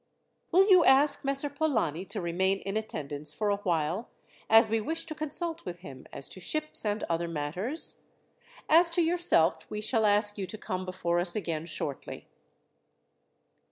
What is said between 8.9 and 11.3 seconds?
to yourself, we shall ask you to come before